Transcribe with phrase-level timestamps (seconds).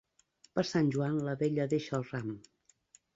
[0.53, 2.33] Per Sant Joan la vella deixa el ram.